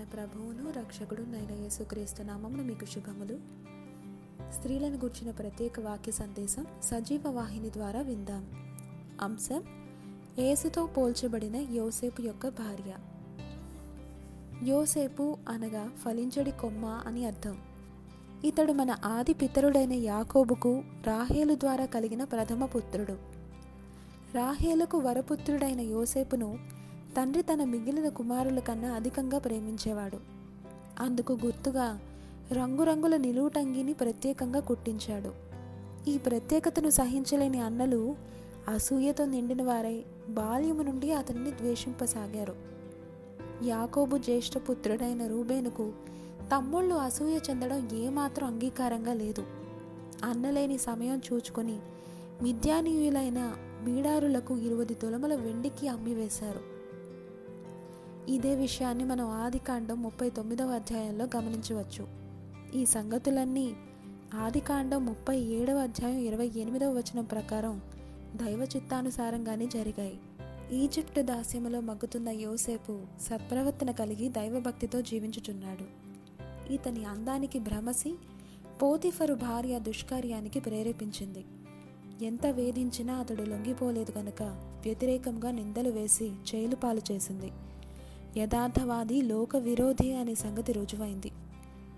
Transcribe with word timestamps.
మన 0.00 0.06
ప్రభువును 0.06 0.70
రక్షకుడు 0.70 1.22
నైన 1.22 1.62
యేసుక్రీస్తు 1.62 2.22
నామంలో 2.22 2.64
మీకు 2.64 2.84
శుభములు. 2.84 3.38
స్త్రీలను 4.52 4.96
గుర్చిన 4.96 5.30
ప్రత్యేక 5.30 5.80
వాక్య 5.80 6.12
సందేశం 6.12 6.66
సజీవ 6.82 7.22
వాహిని 7.28 7.70
ద్వారా 7.70 8.00
విందాం. 8.00 8.46
అంశం 9.20 9.62
ఏసుతో 10.38 10.86
పోల్చబడిన 10.86 11.56
యోసేపు 11.56 12.22
యొక్క 12.22 12.48
భార్య. 12.48 12.94
యోసేపు 14.70 15.38
అనగా 15.48 15.90
ఫలించడి 16.04 16.50
కొమ్మ 16.50 16.84
అని 16.84 17.24
అర్థం. 17.24 17.58
ఇతడు 18.44 18.72
మన 18.72 18.96
ఆది 19.04 19.34
పితరుడైన 19.34 19.92
యాకోబుకు 19.92 20.82
రాహేలు 21.06 21.54
ద్వారా 21.54 21.86
కలిగిన 21.86 22.24
ప్రథమ 22.24 22.64
పుత్రుడు. 22.64 23.12
రాహేలకు 24.34 24.98
వరపుత్రుడైన 24.98 25.80
యోసేపును 25.80 26.79
తండ్రి 27.16 27.42
తన 27.42 27.64
మిగిలిన 27.64 28.08
కుమారుల 28.08 28.58
కన్నా 28.58 28.92
అధికంగా 28.92 29.38
ప్రేమించేవాడు. 29.38 30.18
అందుకు 31.00 31.32
గుర్తుగా 31.32 32.00
రంగురంగుల 32.52 33.16
నిలువుటంగిని 33.16 33.92
ప్రత్యేకంగా 33.92 34.60
కుట్టించాడు. 34.60 35.32
ఈ 36.10 36.18
ప్రత్యేకతను 36.18 36.90
సహించలేని 36.90 37.60
అన్నలు 37.60 38.16
అసూయతో 38.68 39.24
నిండిన 39.24 39.62
వారై 39.62 40.04
బాల్యము 40.28 40.82
నుండి 40.82 41.12
అతనిని 41.12 41.50
ద్వేషింపసాగారు. 41.50 42.54
యాకోబు 43.64 44.18
జ్యేష్ఠపుత్రుడైన 44.18 45.26
రూబేనుకు 45.26 45.92
తమ్ముళ్ళు 46.56 46.94
అసూయ 46.94 47.38
చెందడం 47.50 47.88
ఏమాత్రం 47.92 48.48
అంగీకారంగా 48.48 49.12
లేదు. 49.12 49.42
అన్నలేని 50.24 50.78
సమయం 50.78 51.22
చూచుకొని 51.32 51.78
మిద్యానీయులైన 52.42 53.54
బీడారులకు 53.84 54.56
ఇరువది 54.56 54.94
తొలమల 54.94 55.34
వెండికి 55.34 55.88
అమ్మివేశారు. 55.88 56.69
ఇదే 58.28 58.54
విషయాన్ని 58.54 59.04
మనం 59.04 59.28
ఆదికాండం 59.28 60.02
ముప్పై 60.02 60.30
తొమ్మిదవ 60.30 60.68
అధ్యాయంలో 60.68 61.28
గమనించవచ్చు. 61.36 62.08
ఈ 62.78 62.86
సంగతులన్నీ 62.86 63.72
ఆదికాండం 64.34 65.06
ముప్పై 65.06 65.38
ఏడవ 65.38 65.76
అధ్యాయం 65.76 66.18
ఇరవై 66.18 66.50
ఎనిమిదవ 66.56 66.92
వచనం 66.92 67.24
ప్రకారం 67.24 67.80
దైవ 68.36 68.68
చిత్తానుసారంగానే 68.76 69.66
జరిగాయి. 69.66 70.20
ఈజిప్టు 70.72 71.20
దాస్యములో 71.20 71.80
మగ్గుతున్న 71.80 72.28
యోసేపు 72.28 73.00
సత్ప్రవర్తన 73.20 73.90
కలిగి 73.90 74.28
దైవభక్తితో 74.28 75.00
జీవించుచున్నాడు. 75.00 75.84
ఇతని 76.72 77.04
అందానికి 77.04 77.58
భ్రమసి 77.58 78.14
పోతిఫరు 78.82 79.34
భార్య 79.34 79.78
దుష్కార్యానికి 79.78 80.60
ప్రేరేపించింది. 80.60 81.44
ఎంత 82.26 82.46
వేధించినా 82.46 83.14
అతడు 83.14 83.42
లొంగిపోలేదు 83.42 84.10
కనుక 84.10 84.42
వ్యతిరేకంగా 84.84 85.50
నిందలు 85.50 85.90
వేసి 85.90 86.32
జైలు 86.46 86.76
పాలు 86.76 87.00
చేసింది. 87.12 87.52
యథార్థవాది 88.36 89.22
లోక 89.22 89.56
విరోధి 89.56 90.14
అనే 90.14 90.34
సంగతి 90.34 90.72
రుజువైంది. 90.72 91.30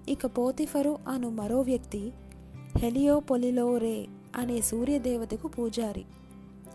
ఇక 0.08 0.26
పోతిఫరు 0.26 0.98
అను 1.08 1.28
మరో 1.28 1.60
వ్యక్తి 1.60 2.12
హెలియోపొలిలో 2.76 3.76
రే 3.76 4.06
అనే 4.36 4.60
సూర్యదేవతకు 4.60 5.48
పూజారి. 5.48 6.04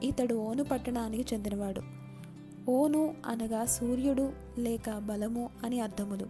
ఇతడు 0.04 0.36
ఓను 0.36 0.64
పట్టణానికి 0.64 1.36
చెందినవాడు. 1.36 1.82
ఓను 2.72 3.16
అనగా 3.26 3.66
సూర్యుడు 3.66 4.32
లేక 4.58 4.98
బలము 4.98 5.50
అని 5.64 5.80
అర్థములు. 5.80 6.26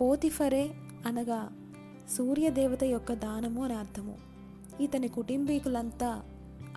పోతిఫరే 0.00 0.70
అనగా 1.06 1.48
సూర్యదేవత 2.16 2.84
యొక్క 2.84 3.12
దానము 3.12 3.64
అని 3.64 3.74
అర్థము. 3.74 4.14
ఇతని 4.80 5.08
కుటుంబీకులంతా 5.08 6.22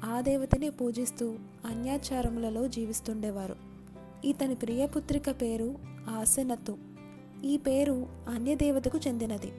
ఆ 0.06 0.22
దేవతని 0.22 0.70
పూజిస్తూ 0.70 1.36
అన్యాచారములలో 1.66 2.68
జీవిస్తుండేవారు. 2.68 3.71
ఇతని 4.26 4.56
ప్రియపుత్రిక 4.56 5.32
పేరు 5.32 5.76
ఆసెనతు 6.10 6.78
ఈ 7.46 7.58
పేరు 7.58 8.08
అన్యదేవతకు 8.30 9.00
చెందినది. 9.08 9.52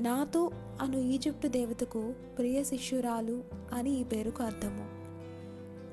నాతు 0.00 0.50
అను 0.82 0.98
ఈజిప్టు 0.98 1.48
దేవతకు 1.48 2.14
ప్రియ 2.38 2.64
శిష్యురాలు 2.64 3.44
అని 3.74 4.00
ఈ 4.00 4.04
పేరుకు 4.04 4.42
అర్థము. 4.42 4.84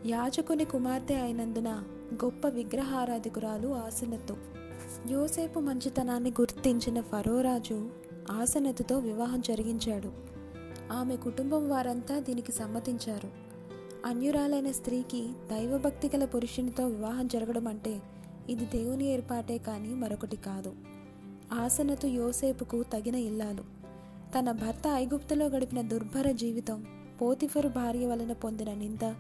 యాజకుని 0.07 0.65
కుమార్తె 0.65 1.15
అయినందున 1.15 1.83
గొప్ప 2.13 2.47
విగ్రహారాధికురాలు 2.47 3.67
ఆసనతు 3.67 4.37
యోసేపు 5.11 5.59
మంచితనాన్ని 5.59 6.29
గుర్తించిన 6.29 7.01
ఫరోరాజు 7.01 7.89
ఆసనతుతో 8.31 8.99
వివాహం 8.99 9.41
జరిగించాడు. 9.41 10.11
ఆమె 10.93 11.15
కుటుంబం 11.15 11.69
వారంతా 11.69 12.19
దీనికి 12.19 12.51
సమ్మతించారు. 12.51 13.48
అన్యురాలైన 14.05 14.71
స్త్రీకి 14.71 15.29
దైవభక్తి 15.49 16.11
గల 16.15 16.25
పురుషునితో 16.25 16.87
వివాహం 16.87 17.27
జరగడం 17.27 17.67
అంటే 17.67 18.01
ఇది 18.49 18.65
దేవుని 18.65 19.05
ఏర్పాటే 19.05 19.57
కానీ 19.57 19.87
మరొకటి 19.87 20.35
కాదు. 20.35 20.73
ఆసనతు 21.53 22.07
యోసేపుకు 22.07 22.83
తగిన 22.83 23.15
ఇల్లాలు. 23.15 23.63
తన 24.39 24.51
భర్త 24.51 24.87
ఐగుప్తులో 24.87 25.45
గడిపిన 25.45 25.81
దుర్భర 25.81 26.31
జీవితం 26.31 26.85
పోతిఫరు 27.21 27.69
భార్య 27.69 28.05
వలన 28.05 28.33
పొందిన 28.33 28.73
నింద 28.73 29.13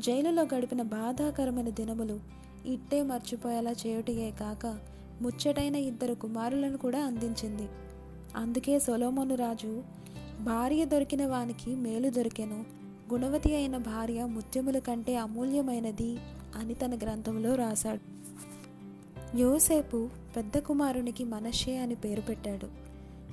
జైలులో 0.00 0.42
గడిపిన 0.42 0.82
బాధాకరమైన 0.82 1.68
దినములు 1.68 2.20
ఇట్టే 2.66 3.02
మర్చిపోయేలా 3.02 3.70
చేయుటయే 3.70 4.30
కాక 4.30 4.78
ముచ్చటైన 5.22 5.76
ఇద్దరు 5.76 6.14
కుమారులను 6.14 6.78
కూడా 6.78 7.04
అందించింది. 7.04 7.68
అందుకే 8.36 8.78
సొలోమోను 8.78 9.34
రాజు 9.34 9.82
భార్య 10.40 10.84
దొరికిన 10.84 11.26
వానికి 11.26 11.74
మేలు 11.74 12.10
దొరికెను 12.10 12.81
గుణవతి 13.12 13.56
అయిన 13.56 13.76
భార్య 13.76 14.24
ముత్యముల 14.24 14.78
కంటే 14.78 15.16
అమూల్యమైనది 15.16 16.18
అని 16.56 16.74
తన 16.74 16.96
గ్రంథంలో 16.96 17.54
రాశాడు. 17.54 18.12
యోసేపు 19.36 20.08
పెద్ద 20.36 20.58
కుమారునికి 20.58 21.24
మనషే 21.24 21.76
అని 21.76 21.94
పేరు 21.94 22.20
పెట్టాడు. 22.20 22.68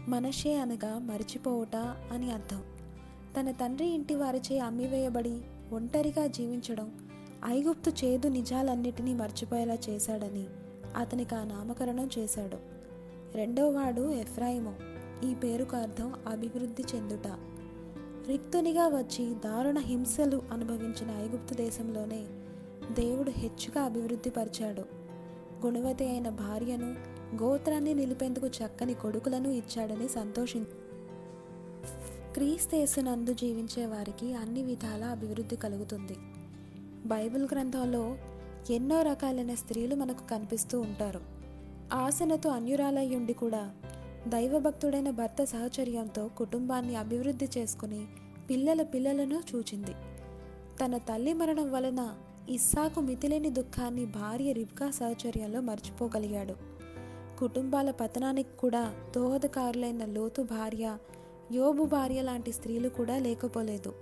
మనషే 0.10 0.56
అనగా 0.56 1.00
మరిచిపోవుట 1.00 1.76
అని 2.12 2.32
అర్థం. 2.32 2.62
తన 3.40 3.52
తండ్రి 3.52 3.88
ఇంటి 3.88 4.16
వారిచే 4.16 4.60
అమ్మివేయబడి 4.60 5.42
ఒంటరిగా 5.74 6.28
జీవించడం 6.28 6.92
ఐగుప్తు 7.46 7.90
చేదు 7.90 8.28
నిజాలన్నిటినీ 8.28 9.14
మర్చిపోయేలా 9.14 9.78
చేశాడని 9.90 10.46
అతనికి 10.98 11.36
ఆ 11.36 11.44
నామకరణం 11.44 12.10
చేశాడు. 12.20 12.58
రెండోవాడు 13.38 14.14
ఎఫ్రాయిము. 14.14 14.76
ఈ 15.26 15.34
పేరుకు 15.34 15.78
అర్థం 15.78 16.14
అభివృద్ధి 16.28 16.84
చెందుట. 16.96 17.49
రిక్తునిగా 18.30 18.88
వచ్చి 18.88 19.34
దారుణ 19.34 19.80
హింసలు 19.80 20.42
అనుభవించిన 20.52 21.12
ఐగుప్తు 21.12 21.54
దేశంలోనే 21.54 22.26
దేవుడు 22.92 23.32
హెచ్చుగా 23.32 23.82
అభివృద్ధిపరిచాడు. 23.84 24.82
గుణవతి 25.66 26.06
అయిన 26.08 26.30
భార్యను 26.30 26.96
గోత్రాన్ని 27.44 27.94
నిలిపేందుకు 27.94 28.48
చక్కని 28.48 28.94
కొడుకులను 28.94 29.48
ఇచ్చాడని 29.48 30.08
సంతోషి 30.08 30.64
క్రీస్తేసునందు 32.34 33.34
జీవించే 33.34 33.86
వారికి 33.86 34.34
అన్ని 34.34 34.64
విధాల 34.64 35.04
అభివృద్ధి 35.04 35.56
కలుగుతుంది. 35.56 36.18
బైబిల్ 37.06 37.48
గ్రంథంలో 37.52 38.18
ఎన్నో 38.70 39.02
రకాలైన 39.02 39.54
స్త్రీలు 39.54 39.96
మనకు 39.96 40.28
కనిపిస్తూ 40.28 40.80
ఉంటారు. 40.80 41.22
ఆసనతో 41.94 42.50
అన్యురాలయ్యుండి 42.50 43.34
కూడా 43.34 43.72
దైవభక్తుడైన 44.30 45.10
భర్త 45.10 45.44
సహచర్యంతో 45.44 46.30
కుటుంబాన్ని 46.38 46.96
అభివృద్ధి 46.96 47.48
చేసుకుని 47.58 48.06
పిల్లల 48.50 48.82
పిల్లలను 48.84 49.42
చూచింది. 49.56 49.92
తన 50.82 50.98
తల్లి 50.98 51.34
మరణం 51.34 51.72
వలన 51.72 52.02
ఇస్సాకు 52.50 53.00
మితిలేని 53.02 53.50
దుఃఖాన్ని 53.50 54.06
భార్య 54.06 54.52
రిబ్కా 54.52 54.92
సహచర్యంలో 54.92 55.62
మర్చిపోగలిగాడు. 55.62 56.56
కుటుంబాల 57.40 57.92
పతనానికి 57.92 58.50
కూడా 58.60 58.96
దోహదకారులైన 59.16 60.06
లోతు 60.06 60.42
భార్య 60.42 60.98
యోబు 61.52 61.84
భార్య 61.84 62.22
లాంటి 62.22 62.52
స్త్రీలు 62.52 62.90
కూడా 62.90 63.18
లేకపోలేదు. 63.18 63.94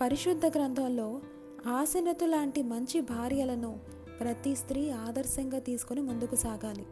పరిశుద్ధ 0.00 0.46
గ్రంథంలో 0.46 1.20
ఆసనతు 1.66 2.24
లాంటి 2.24 2.62
మంచి 2.62 3.00
భార్యలను 3.00 3.78
ప్రతి 4.20 4.56
స్త్రీ 4.56 4.90
ఆదర్శంగా 4.90 5.58
తీసుకుని 5.58 6.00
ముందుకు 6.00 6.34
సాగాలి. 6.34 6.86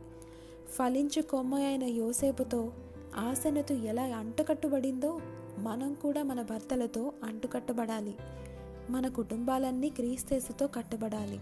ఫలించు 0.69 1.23
కొమ్మ 1.23 1.55
అయిన 1.55 1.85
యోసేపుతో 1.85 2.73
ఆసనతో 3.17 3.75
ఎలా 3.75 4.03
అంటుకట్టుబడిందో 4.03 5.21
మనం 5.59 5.95
కూడా 5.95 6.23
మన 6.23 6.43
భర్తలతో 6.43 7.13
అంటుకట్టబడాలి. 7.25 8.15
మన 8.91 9.09
కుటుంబాలన్నీ 9.09 9.89
క్రీస్తేసుతో 9.89 10.67
కట్టబడాలి. 10.67 11.41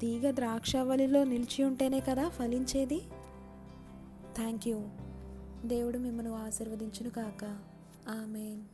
తీగ 0.00 0.30
ద్రాక్షావళిలో 0.30 1.24
నిలిచి 1.24 1.64
ఉంటేనే 1.64 2.00
కదా 2.00 2.28
ఫలించేది? 2.28 3.02
థ్యాంక్ 4.34 4.68
యూ 4.68 4.80
దేవుడు 5.64 5.98
మిమ్మల్ని 5.98 6.34
ఆశీర్వదించును 6.34 7.10
కాక 7.10 7.44
ఆమెన్. 8.08 8.73